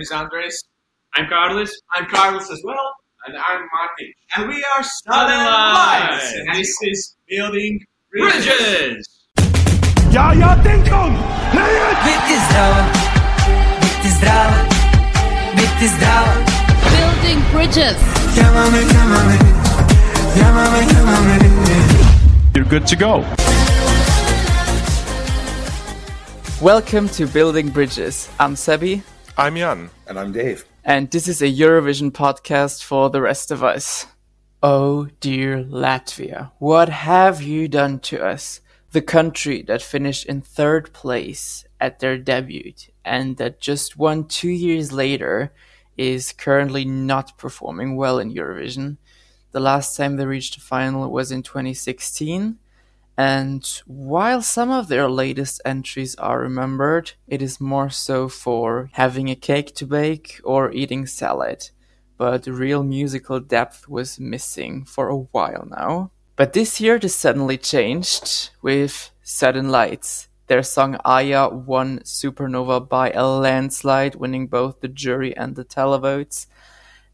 [0.00, 0.64] name is Andres.
[1.14, 1.70] I'm Carlos.
[1.92, 2.94] I'm Carlos as well.
[3.26, 4.08] And I'm Martin.
[4.34, 6.24] And we are Sudden Lights.
[6.24, 6.32] Lights.
[6.38, 9.04] And this is Building Bridges.
[10.10, 11.12] Ja, ja, denkom!
[12.04, 12.74] Biti zdrav,
[13.80, 14.50] biti zdrav,
[15.56, 16.26] biti zdrav.
[16.96, 17.96] Building bridges.
[18.36, 19.36] Llámame, llámame,
[20.36, 21.36] llámame, llámame.
[22.54, 23.24] You're good to go.
[26.62, 28.28] Welcome to Building Bridges.
[28.40, 29.02] I'm Sebi,
[29.40, 29.88] I'm Jan.
[30.06, 30.66] And I'm Dave.
[30.84, 34.06] and this is a Eurovision podcast for the rest of us.
[34.62, 38.60] Oh dear Latvia, what have you done to us?
[38.92, 44.50] The country that finished in third place at their debut and that just won two
[44.50, 45.54] years later
[45.96, 48.98] is currently not performing well in Eurovision.
[49.52, 52.58] The last time they reached the final was in 2016.
[53.20, 59.28] And while some of their latest entries are remembered, it is more so for having
[59.28, 61.68] a cake to bake or eating salad.
[62.16, 66.12] But real musical depth was missing for a while now.
[66.34, 70.28] But this year this suddenly changed with Sudden Lights.
[70.46, 76.46] Their song Aijā won Supernova by a landslide, winning both the jury and the televotes.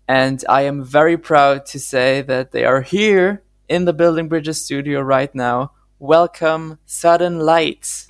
[0.06, 4.64] And I am very proud to say that they are here in the Building Bridges
[4.64, 5.72] studio right now.
[5.98, 8.04] Welcome, Sudden Lights.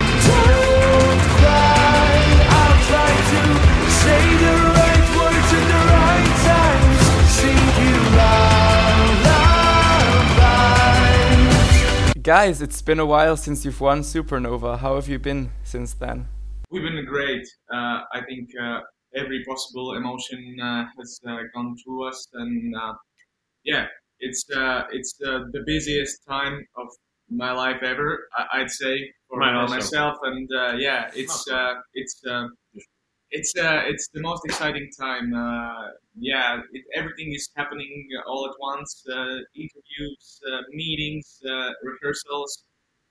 [12.21, 14.79] Guys, it's been a while since you've won Supernova.
[14.79, 16.27] How have you been since then?
[16.69, 17.47] We've been great.
[17.73, 18.81] Uh, I think uh,
[19.15, 22.93] every possible emotion uh, has uh, gone through us, and uh,
[23.63, 23.85] yeah,
[24.19, 26.87] it's uh, it's uh, the busiest time of
[27.29, 28.27] my life ever.
[28.37, 32.47] I- I'd say for, Mine for myself, and uh, yeah, it's uh, it's uh,
[33.31, 35.33] it's uh, it's the most exciting time.
[35.33, 39.03] Uh, yeah, it, everything is happening all at once.
[39.09, 42.63] Uh, interviews, uh, meetings, uh, rehearsals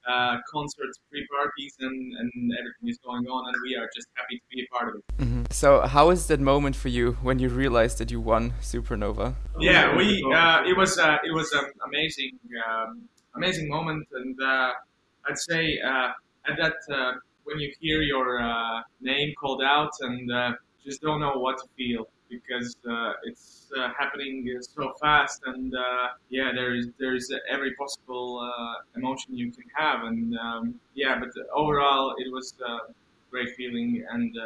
[0.09, 4.45] uh, concerts, pre-parties, and, and everything is going on, and we are just happy to
[4.51, 5.53] be a part of it.
[5.53, 9.35] So, how is that moment for you when you realized that you won Supernova?
[9.59, 12.39] Yeah, we uh, it was uh, it was an amazing
[12.69, 14.73] um, amazing moment, and uh,
[15.29, 16.11] I'd say uh,
[16.49, 17.13] at that uh,
[17.45, 18.41] when you hear your
[19.01, 20.31] name called out and
[20.85, 26.09] just don't know what to feel because uh, it's uh, happening so fast, and uh,
[26.31, 28.29] yeah, there is there is every possible
[28.97, 32.93] emotion you can have, and um, yeah, but overall it was a
[33.31, 34.37] great feeling, and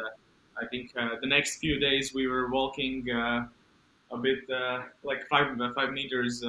[0.61, 3.09] I think the next few days we were walking.
[4.13, 4.39] A bit
[5.03, 6.43] like five five meters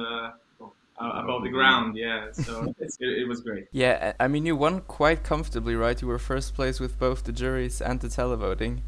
[0.99, 1.97] uh, above the ground.
[1.97, 3.67] Yeah, so it's, it, it was great.
[3.71, 5.99] Yeah, I I mean, you won quite comfortably, right?
[6.01, 8.81] You were first place with both the juries and the televoting.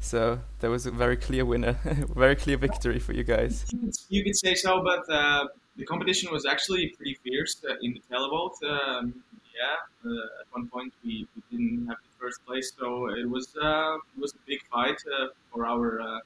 [0.00, 1.72] So, that was a very clear winner,
[2.24, 3.66] very clear victory for you guys.
[4.08, 5.46] You could say so, but uh,
[5.76, 8.62] the competition was actually pretty fierce uh, in the televote.
[8.62, 9.14] Um,
[9.58, 13.48] yeah, uh, at one point we, we didn't have the first place, so it was
[13.60, 16.22] uh, it was a big fight uh, for our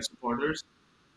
[0.00, 0.64] supporters.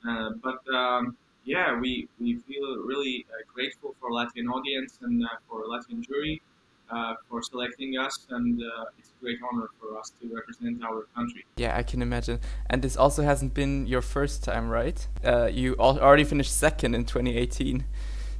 [0.08, 1.16] Uh, but um,
[1.46, 6.42] yeah, we, we feel really uh, grateful for Latvian audience and uh, for Latvian jury
[6.90, 11.08] uh, for selecting us, and uh, it's a great honor for us to represent our
[11.16, 11.46] country.
[11.58, 12.40] Yeah, I can imagine.
[12.70, 15.08] And this also hasn't been your first time, right?
[15.24, 17.86] Uh, you al- already finished second in 2018.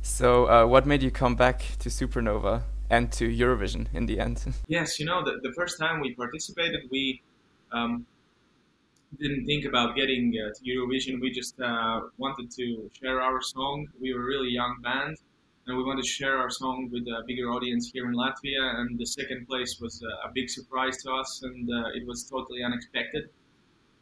[0.02, 4.44] So, uh, what made you come back to Supernova and to Eurovision in the end?
[4.68, 7.22] Yes, you know, the, the first time we participated, we
[7.72, 8.06] um,
[9.20, 11.22] didn't think about getting uh, to Eurovision.
[11.22, 13.88] We just uh, wanted to share our song.
[14.00, 15.18] We were a really young band,
[15.68, 18.80] and we wanted to share our song with a bigger audience here in Latvia.
[18.80, 22.24] And the second place was uh, a big surprise to us, and uh, it was
[22.24, 23.30] totally unexpected.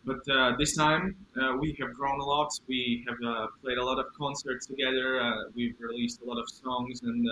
[0.04, 1.16] But uh, this time
[1.60, 2.50] we have grown a lot.
[2.68, 5.08] We have played a lot of concerts together.
[5.54, 7.28] We've released a lot of songs, and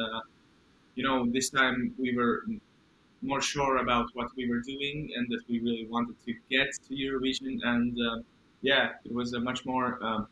[0.93, 2.43] you know, this time we were
[3.21, 6.93] more sure about what we were doing and that we really wanted to get to
[6.95, 7.59] Eurovision.
[7.63, 8.21] And uh,
[8.61, 10.27] yeah, it was a much more um,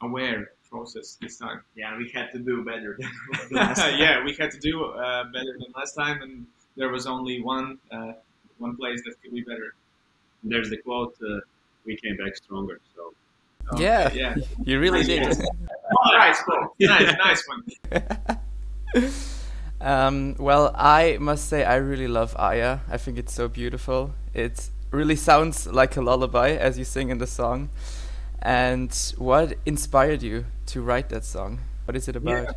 [0.00, 1.62] aware process this time.
[1.76, 3.10] Yeah, we had to do better than
[3.52, 3.98] last time.
[3.98, 6.46] yeah, we had to do uh, better than last time, and
[6.76, 8.12] there was only one uh,
[8.58, 9.74] one place that could be better.
[10.44, 11.40] There's the quote, uh,
[11.86, 12.80] we came back stronger.
[12.96, 13.14] So
[13.70, 14.12] So, Yeah.
[14.12, 14.36] yeah.
[14.64, 15.22] You really did.
[16.12, 16.70] nice, quote.
[16.80, 19.20] nice, nice one.
[19.80, 22.80] Um, well, I must say I really love Aijā.
[22.88, 24.14] I think it's so beautiful.
[24.32, 27.70] It really sounds like a lullaby as you sing in the song.
[28.42, 31.60] And what inspired you to write that song?
[31.86, 32.56] What is it about?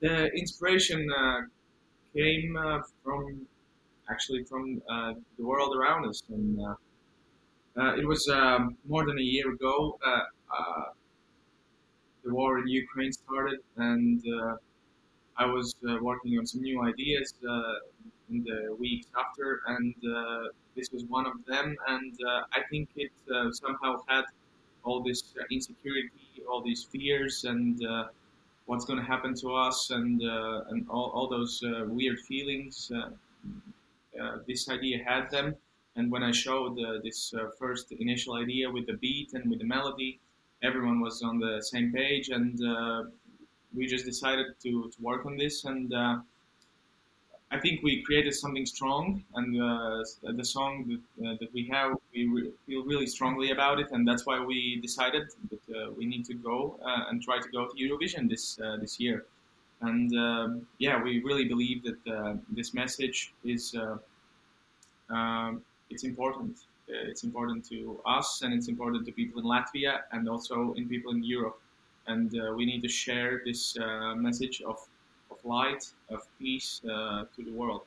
[0.00, 1.40] The inspiration uh,
[2.16, 3.46] came uh, from
[4.10, 6.74] actually from uh, the world around us, and uh,
[7.76, 9.98] Uh, it was um, more than a year ago.
[10.04, 10.24] Uh,
[12.24, 14.22] the war in Ukraine started, and
[15.40, 17.72] I was uh, working on some new ideas uh,
[18.30, 21.74] in the weeks after, and uh, this was one of them.
[21.88, 24.24] And uh, I think it uh, somehow had
[24.84, 26.10] all this insecurity,
[26.46, 28.08] all these fears, and uh,
[28.66, 30.20] what's going to happen to us, and
[30.70, 32.92] and all, all those weird feelings.
[34.46, 35.54] This idea had them,
[35.96, 40.20] and when I showed this first initial idea with the beat and with the melody,
[40.62, 43.04] everyone was on the same page, and uh,
[43.74, 45.64] we just decided to, to work on this.
[45.64, 46.18] And uh,
[47.52, 50.04] I think we created something strong, and uh,
[50.40, 54.06] the song that, uh, that we have, we re- feel really strongly about it, and
[54.06, 57.66] that's why we decided that uh, we need to go uh, and try to go
[57.66, 59.24] to Eurovision this uh, this year.
[59.80, 63.96] And um, yeah, we really believe that uh, this message is uh,
[65.12, 66.56] um, it's important.
[66.88, 67.78] Uh, It's important to
[68.18, 71.58] us, and it's important to people in Latvia, and also in people in Europe.
[72.10, 74.78] And uh, we need to share this uh, message of,
[75.30, 77.82] of light, of peace uh, to the world.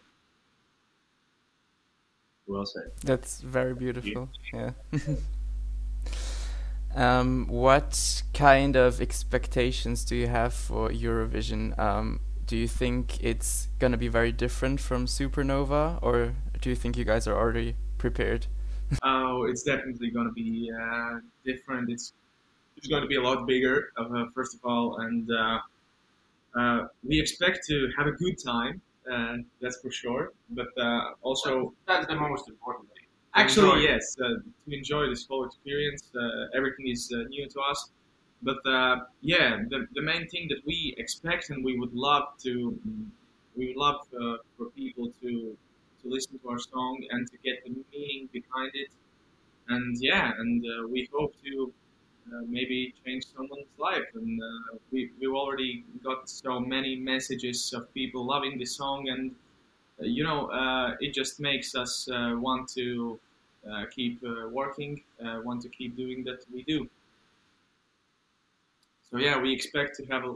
[2.48, 2.92] Well said.
[3.04, 4.30] That's very beautiful.
[4.54, 4.72] Yeah.
[6.96, 11.78] um, what kind of expectations do you have for Eurovision?
[11.78, 16.98] Um, do you think it's gonna be very different from Supernova, or do you think
[16.98, 18.48] you guys are already prepared?
[19.04, 21.90] Oh, it's definitely going to be uh, different.
[21.90, 22.14] It's
[22.84, 25.60] it's going to be a lot bigger, uh, first of all, and uh,
[26.56, 28.82] uh, we expect to have a good time.
[29.12, 30.32] Uh, that's for sure.
[30.50, 33.08] But uh, also, That's the most important thing.
[33.36, 33.90] actually, Enjoy.
[33.90, 34.28] yes, uh,
[34.66, 36.12] to enjoy this whole experience.
[36.16, 37.92] Uh, everything is uh, new to us.
[38.42, 42.80] But uh, yeah, the, the main thing that we expect and we would love to,
[43.56, 44.02] we would love
[44.58, 45.58] for people to
[46.02, 48.90] to listen to our song and to get the meaning behind it.
[49.70, 51.74] And yeah, and uh, we hope to
[52.48, 54.06] maybe change someone's life.
[54.14, 59.32] And uh, we, we've already got so many messages of people loving the song, and
[60.00, 63.20] uh, you know, uh, it just makes us uh, want to
[63.72, 66.90] uh, keep uh, working, uh, want to keep doing that we do.
[69.10, 70.36] So yeah, we expect to have a,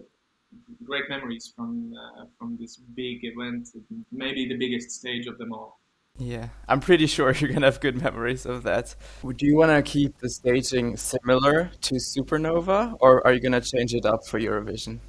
[0.86, 3.70] great memories from uh, from this big event,
[4.12, 5.78] maybe the biggest stage of them all.
[6.20, 8.96] Yeah, I'm pretty sure you're gonna have good memories of that.
[9.22, 14.06] Do you wanna keep the staging similar to Supernova, or are you gonna change it
[14.06, 15.00] up for Eurovision?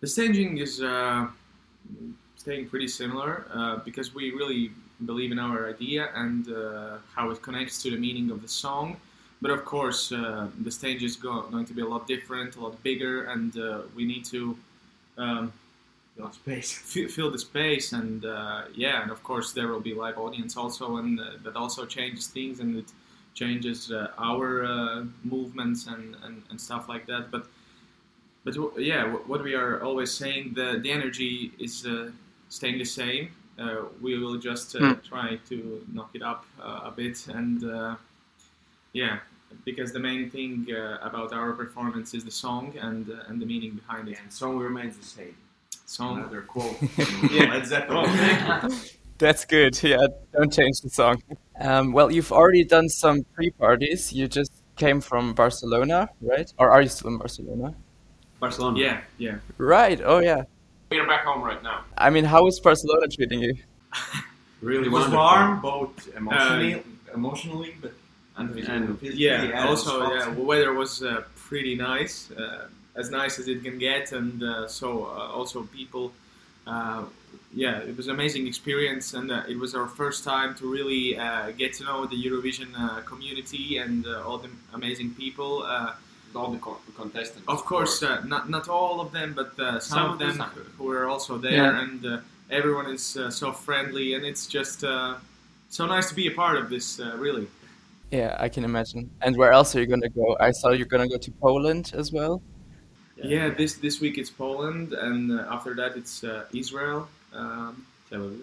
[0.00, 1.26] The staging is uh,
[2.36, 4.70] staying pretty similar uh, because we really
[5.04, 8.96] believe in our idea and uh, how it connects to the meaning of the song.
[9.42, 12.60] But of course, uh, the stage is go- going to be a lot different, a
[12.60, 14.56] lot bigger, and uh, we need to
[15.18, 15.52] um,
[16.18, 16.84] No space.
[16.92, 17.92] fill, fill the space.
[17.92, 21.56] And uh, yeah, and of course, there will be live audience also, and uh, that
[21.56, 22.92] also changes things and it
[23.34, 27.30] changes uh, our uh, movements and, and, and stuff like that.
[27.30, 27.46] But
[28.44, 32.10] but w- yeah, w- what we are always saying, the the energy is uh,
[32.48, 33.30] staying the same.
[33.58, 35.00] Uh, we will just uh, Hmm.
[35.08, 37.96] try to knock it up uh, a bit, and uh,
[38.92, 39.20] yeah,
[39.64, 43.46] because the main thing uh, about our performance is the song and uh, and the
[43.46, 44.18] meaning behind it.
[44.22, 45.36] And song remains the same.
[45.86, 46.18] Song.
[46.18, 46.76] Another quote.
[47.30, 47.50] Yeah.
[47.54, 48.72] Led Zeppelin.
[49.18, 49.82] That's good.
[49.82, 51.22] Yeah, don't change the song.
[51.58, 54.12] Um, well, you've already done some pre-parties.
[54.12, 56.52] You just came from Barcelona, right?
[56.58, 57.74] Or are you still in Barcelona?
[58.40, 58.78] Barcelona.
[58.78, 59.36] Yeah, yeah.
[59.56, 59.98] Right.
[60.04, 60.42] Oh, yeah.
[60.90, 61.84] We're back home right now.
[61.96, 63.54] I mean, how is Barcelona treating you?
[64.62, 65.18] Really It was wonderful.
[65.18, 66.82] warm, both emotionally,
[67.14, 67.92] emotionally, but
[68.38, 68.74] And, physically.
[68.74, 73.62] and Yeah, also, yeah, the weather was uh, pretty nice, uh, as nice as it
[73.62, 76.12] can get, and uh, so uh, also people.
[76.66, 77.04] Uh,
[77.54, 81.16] yeah, it was an amazing experience, and uh, it was our first time to really
[81.16, 85.62] uh, get to know the Eurovision uh, community and uh, all the amazing people.
[85.62, 85.92] Uh,
[86.34, 87.48] all the con- contestants.
[87.48, 90.36] of course, uh, not not all of them, but uh, some, Some of of them
[90.38, 90.50] them.
[90.76, 91.80] who were also there, Yeah.
[91.82, 92.18] and uh,
[92.50, 95.14] everyone is uh, so friendly, and it's just uh,
[95.70, 97.00] so nice to be a part of this.
[97.00, 97.46] Uh, really.
[98.10, 99.10] Yeah, I can imagine.
[99.22, 100.36] And where else are you gonna go?
[100.38, 102.42] I saw you're gonna go to Poland as well.
[103.16, 107.08] Yeah, this this week it's Poland, and uh, after that it's uh, Israel.
[107.32, 108.40] Um, Tel Aviv.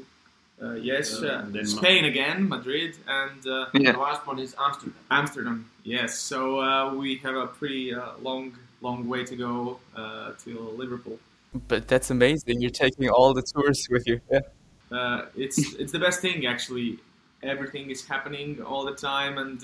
[0.62, 4.96] uh, yes, Uh, uh, then Spain again, Madrid, and uh, The last one is Amsterdam.
[5.10, 5.70] Amsterdam.
[5.84, 10.50] Yes, so uh, we have a pretty uh, long long way to go uh, to
[10.82, 11.18] Liverpool.
[11.68, 12.62] But that's amazing.
[12.62, 14.20] You're taking all the tours with you.
[14.32, 14.40] Yeah.
[14.92, 17.00] Uh, it's it's the best thing actually.
[17.44, 19.60] Everything is happening all the time, and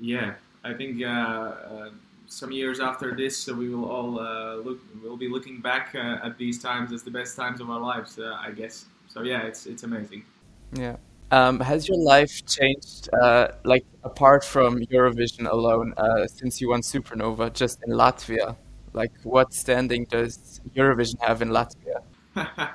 [0.00, 0.34] yeah,
[0.64, 1.90] I think uh, uh,
[2.28, 4.78] some years after this, uh, we will all uh, look.
[5.02, 8.18] We'll be looking back uh, at these times as the best times of our lives,
[8.18, 8.86] uh, I guess.
[9.08, 10.24] So yeah, it's it's amazing.
[10.72, 10.96] Yeah.
[11.30, 16.80] Um, has your life changed, uh, like apart from Eurovision alone, uh, since you won
[16.80, 18.56] Supernova just in Latvia?
[18.94, 22.00] Like, what standing does Eurovision have in Latvia?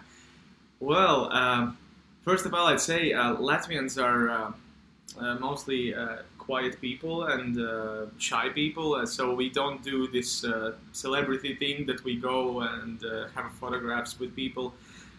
[0.79, 1.79] well, um,
[2.21, 4.53] first of all, I'd say uh, Latvians are
[5.39, 10.73] mostly uh, quiet people and uh, shy people, uh, so we don't do this uh,
[10.91, 14.73] celebrity thing that we go and uh, have photographs with people.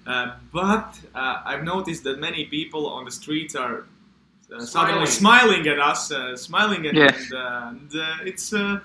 [0.06, 3.84] Uh, but uh, I've noticed that many people on the streets are
[4.54, 7.08] uh, suddenly smiling at us, uh, smiling at Yeah.
[7.14, 8.80] and, uh, and uh, it's uh,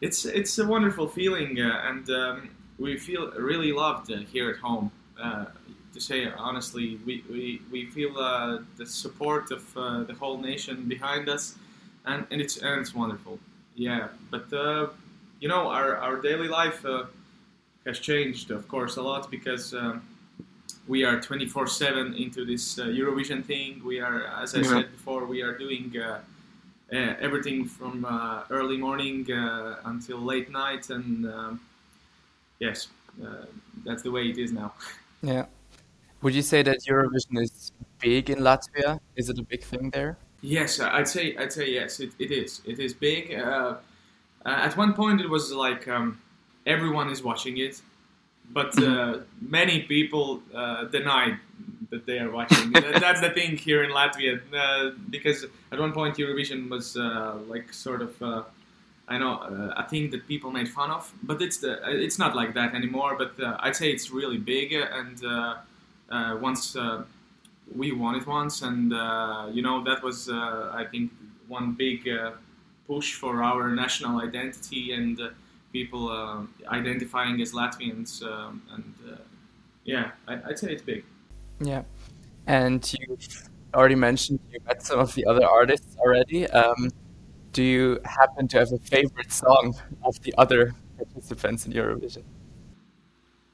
[0.00, 4.56] it's it's a wonderful feeling, uh, and um, we feel really loved uh, here at
[4.58, 4.90] home.
[5.20, 5.44] Uh,
[5.94, 10.76] to say honestly, we, we, we feel uh, the support of uh, the whole nation
[10.88, 11.54] behind us,
[12.04, 13.38] and, and it's and it's wonderful.
[13.74, 14.90] Yeah, but uh,
[15.40, 17.06] you know our, our daily life uh,
[17.86, 20.02] has changed, of course, a lot because um,
[20.88, 23.84] we are 24/7 into this uh, Eurovision thing.
[23.84, 24.62] We are, as I Yeah.
[24.62, 25.96] said before, we are doing.
[25.98, 26.22] Uh,
[26.92, 31.60] uh, everything from uh, early morning uh, until late night, and um,
[32.60, 32.88] yes,
[33.24, 33.46] uh,
[33.84, 34.74] that's the way it is now.
[35.22, 35.46] Yeah.
[36.22, 39.00] Would you say that Eurovision is big in Latvia?
[39.16, 40.18] Is it a big thing there?
[40.46, 42.00] Yes, I'd say I'd say yes.
[42.00, 42.60] It, it is.
[42.66, 43.32] It is big.
[43.34, 43.76] Uh,
[44.44, 46.20] uh, at one point, it was like um,
[46.66, 47.80] everyone is watching it,
[48.52, 51.38] but uh, many people uh, denied
[51.90, 52.72] that they are watching.
[52.72, 57.38] That- That's the thing here in Latvia, uh, because at one point Eurovision was uh,
[57.48, 58.22] like sort of.
[58.22, 58.42] Uh,
[59.08, 62.36] I know uh, a thing that people made fun of, but it's the it's not
[62.36, 63.16] like that anymore.
[63.18, 65.54] But uh, I'd say it's really big, and uh,
[66.10, 66.76] uh, once
[67.74, 71.12] we won it once, and uh, you know that was uh, I think
[71.48, 72.32] one big uh,
[72.86, 75.28] push for our national identity and uh,
[75.72, 79.16] people uh, identifying as Latvians, um, and uh,
[79.84, 81.04] yeah, I, I'd say it's big.
[81.60, 81.82] Yeah.
[82.46, 86.46] And you've already mentioned you met some of the other artists already.
[86.48, 86.90] Um,
[87.52, 92.24] do you happen to have a favorite song of the other participants in Eurovision?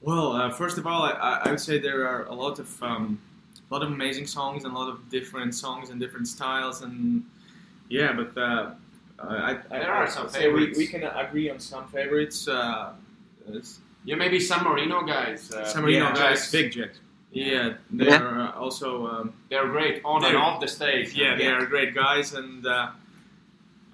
[0.01, 2.81] Well, uh, first of all, I- I, I would say there are a lot of
[2.83, 3.21] um,
[3.71, 7.23] a lot of amazing songs and a lot of different songs and different styles, and
[7.89, 8.71] yeah, but uh,
[9.19, 10.77] I, I, There are I'd some say we, favorites.
[10.77, 12.47] we can agree on some favorites.
[12.47, 12.93] Uh,
[14.03, 15.51] Yeah, maybe San Marino guys.
[15.51, 16.51] Uh, San Marino yeah, guys, Jax.
[16.51, 16.89] Piqued Jack.
[17.31, 18.21] Yeah, they Yeah.
[18.21, 21.13] are uh, also um, They're great on and They're- off the stage.
[21.13, 22.89] yeah, they are great guys, and uh,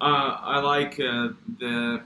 [0.00, 1.28] uh, I like uh,
[1.62, 2.00] the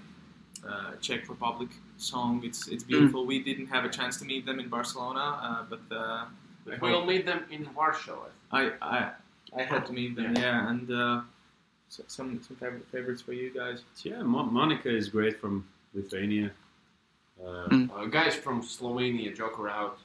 [0.68, 2.42] uh, Czech Republic song.
[2.44, 3.20] It's it's beautiful.
[3.24, 6.41] We didn't have a chance to meet them in Barcelona, uh, but uh, I
[6.80, 8.26] We'll meet them in Warsaw.
[8.52, 9.10] I I
[9.56, 10.34] I hope to meet them.
[10.36, 11.20] Yeah, and uh,
[11.88, 13.82] so, some some favorite favorites for you guys.
[14.02, 15.64] Yeah, Mo- Monika is great from
[15.94, 16.50] Lithuania.
[17.42, 17.90] Uh, Mm.
[17.90, 19.98] Uh, guys from Slovenia, Joker out.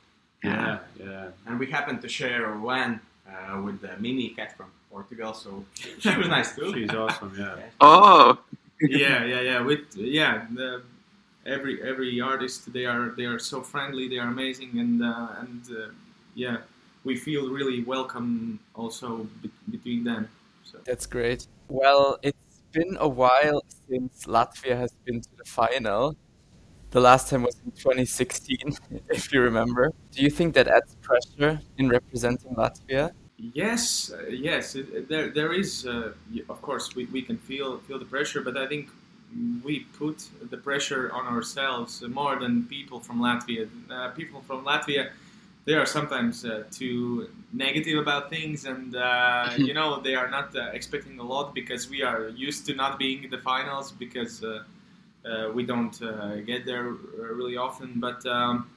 [0.43, 1.29] yeah, yeah.
[1.45, 2.99] and we happened to share a van
[3.29, 5.63] uh, with the Mimicat from Portugal, so
[5.99, 6.73] she was nice too.
[6.73, 7.31] She's awesome.
[7.43, 7.55] Yeah.
[7.81, 8.37] Oh,
[8.81, 9.59] yeah, yeah, yeah.
[9.61, 10.81] With yeah, the,
[11.45, 14.07] every every artist they are they are so friendly.
[14.07, 15.89] They are amazing, and uh, and uh,
[16.37, 16.57] yeah,
[17.03, 20.29] we feel really welcome also be- between them.
[20.63, 21.47] So that's great.
[21.69, 26.13] Well, it's been a while since Latvia has been to the final.
[26.91, 28.73] The last time was in 2016,
[29.09, 29.91] if you remember.
[30.11, 33.11] Do you think that adds pressure in representing Latvia?
[33.37, 34.75] Yes, uh, yes.
[34.75, 35.85] It, it- there, there is.
[35.85, 36.13] Uh,
[36.49, 38.89] of course, we, we can feel feel the pressure, but I think
[39.63, 43.69] we put the pressure on ourselves more than people from Latvia.
[43.89, 45.11] Uh, people from Latvia,
[45.67, 50.55] they are sometimes uh, too negative about things, and uh, you know they are not
[50.55, 54.43] uh, expecting a lot because we are used to not being in the finals because
[54.43, 54.63] uh,
[55.25, 57.99] uh, we don't uh, get there really often.
[57.99, 58.69] But um,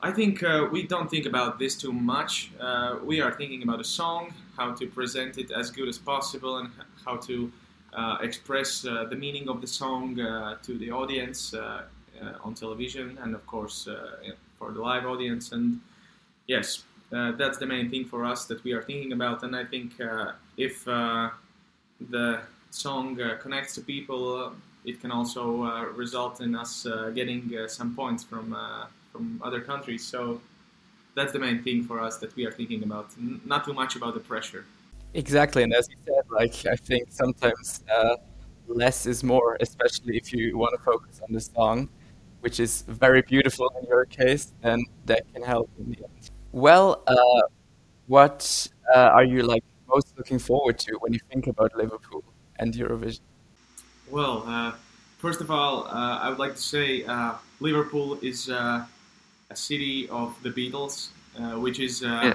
[0.00, 2.52] I think uh, we don't think about this too much.
[2.60, 6.58] Uh, we are thinking about a song, how to present it as good as possible,
[6.58, 6.70] and
[7.04, 7.52] how to
[7.92, 11.82] uh, express uh, the meaning of the song uh, to the audience uh,
[12.22, 15.50] uh, on television, and of course uh, for the live audience.
[15.50, 15.80] And
[16.46, 19.42] yes, uh, that's the main thing for us that we are thinking about.
[19.42, 21.30] And I think uh, if uh,
[22.10, 24.52] the song uh, connects to people,
[24.84, 25.44] it can also
[25.96, 28.56] result in us getting some points from
[29.12, 30.04] from other countries.
[30.06, 30.40] So
[31.16, 33.10] that's the main thing for us that we are thinking about.
[33.18, 34.64] N- not too much about the pressure.
[35.14, 38.16] Exactly, and as you said, like I think sometimes uh,
[38.68, 41.88] less is more, especially if you want to focus on the song,
[42.40, 46.30] which is very beautiful in your case, and that can help in the end.
[46.52, 47.42] Well, uh,
[48.06, 52.24] what uh, are you like most looking forward to when you think about Liverpool
[52.58, 53.20] and Eurovision?
[54.10, 54.72] Well, uh,
[55.18, 58.84] first of all, uh, I would like to say uh, Liverpool is uh,
[59.50, 62.34] a city of the Beatles, uh, which is uh, Yeah.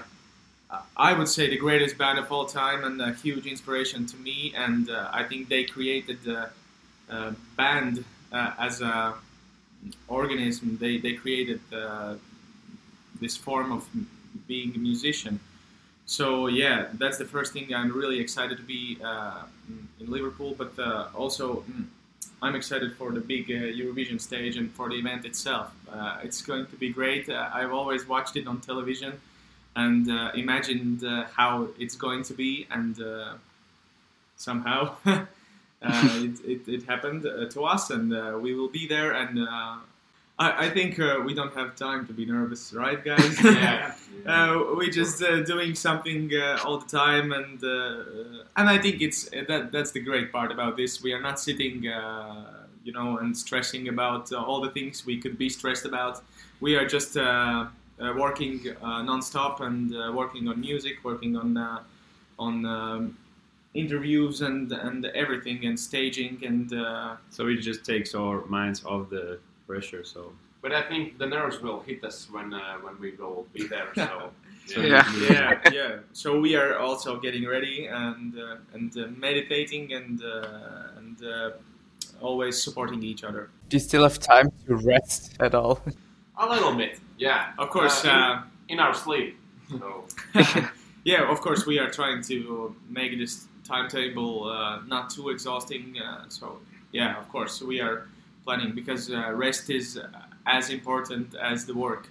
[0.97, 4.53] I would say the greatest band of all time and a huge inspiration to me.
[4.55, 6.49] And uh, I think they created the
[7.09, 9.13] uh, band uh, as a
[10.07, 10.77] organism.
[10.79, 12.15] They they created uh,
[13.19, 13.87] this form of
[14.47, 15.39] being a musician.
[16.05, 17.73] So yeah, that's the first thing.
[17.73, 19.43] I'm really excited to be uh,
[19.99, 21.85] in Liverpool, but uh, also mm,
[22.41, 25.73] I'm excited for the big uh, Eurovision stage and for the event itself.
[25.91, 27.27] Uh, it's going to be great.
[27.29, 29.19] Uh, I've always watched it on television
[29.75, 31.03] and imagined
[31.33, 32.95] how it's going to be, and
[34.37, 34.95] somehow
[36.23, 39.13] it, it, it happened uh, to us, and uh, we will be there.
[39.13, 39.77] And uh,
[40.37, 43.43] I, I think uh, we don't have time to be nervous, right, guys?
[43.43, 43.93] Yeah.
[44.25, 48.03] Uh, we just uh, doing something uh, all the time, and uh,
[48.55, 51.03] and I think it's uh, that that's the great part about this.
[51.03, 55.21] We are not sitting, uh, you know, and stressing about uh, all the things we
[55.21, 56.23] could be stressed about.
[56.59, 57.67] We are just uh,
[57.99, 61.83] uh, working uh, non-stop and uh, working on music, working on uh,
[62.39, 63.17] on um,
[63.75, 66.71] interviews and and everything and staging and.
[66.73, 69.25] Uh, So it just takes our minds off the
[69.67, 70.03] pressure.
[70.03, 70.21] So
[70.61, 73.89] But I think the nerves will hit us when uh, when we will be there.
[73.95, 74.31] So
[74.73, 75.05] So Yeah.
[75.29, 75.91] yeah, yeah.
[76.13, 81.51] So we are also getting ready and uh, and uh, meditating and uh, and uh,
[82.21, 83.49] always supporting each other.
[83.69, 85.75] Do you still have time to rest at all?
[86.37, 87.53] a little bit, yeah.
[87.63, 88.11] Of course, Uh,
[88.67, 89.37] in- in, our sleep.
[89.69, 90.05] So
[91.05, 91.31] yeah.
[91.31, 95.97] Of course, we are trying to make this timetable uh, not too exhausting.
[95.99, 96.59] Uh, so
[96.91, 98.07] yeah, of course, we are
[98.45, 99.99] planning because uh, rest is
[100.45, 102.07] as important as the work.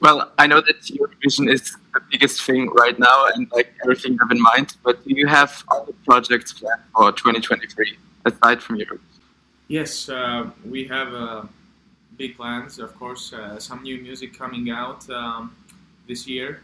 [0.00, 4.12] Well, I know that your vision is the biggest thing right now and like everything
[4.12, 8.78] you have in mind, but do you have other projects planned for 2023 aside from
[8.78, 9.00] Eurovision?
[9.68, 11.42] Yes, uh, we have uh,
[12.16, 12.78] big plans.
[12.78, 15.54] Of course, uh, some new music coming out um,
[16.08, 16.62] this year.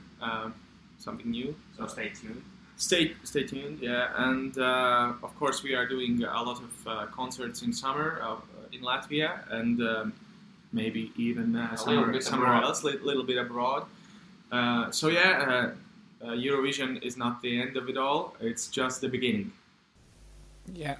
[0.98, 1.54] Something new.
[1.76, 2.42] so stay tuned.
[2.76, 3.80] Stay stay tuned.
[3.80, 8.20] Yeah, and uh, of course we are doing a lot of uh, concerts in summer
[8.22, 8.36] uh,
[8.72, 10.12] in Latvia and um,
[10.72, 13.86] maybe even uh, somewhere, bit somewhere else, a little bit abroad.
[14.52, 15.72] Uh, so yeah,
[16.22, 18.36] uh, uh, Eurovision is not the end of it all.
[18.40, 19.52] It's just the beginning.
[20.72, 20.96] Yeah.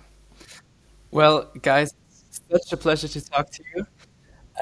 [1.11, 1.95] Well, guys,
[2.51, 3.87] such a pleasure to talk to you.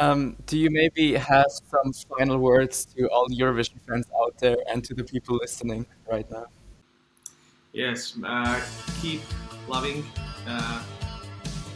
[0.01, 4.83] Um, do you maybe have some final words to all Eurovision fans out there and
[4.85, 6.47] to the people listening right now?
[7.75, 8.61] Yes, uh,
[9.03, 9.21] keep
[9.67, 10.05] loving,
[10.47, 10.81] uh,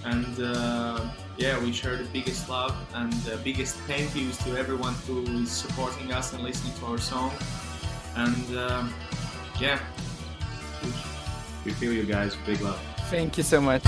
[0.04, 4.94] and uh, yeah, we share the biggest love and the biggest thank yous to everyone
[5.08, 7.32] who is supporting us and listening to our song.
[8.14, 8.94] And um,
[9.60, 9.80] yeah,
[11.64, 12.36] we feel you guys.
[12.46, 12.80] Big love.
[13.10, 13.82] Thank you so much.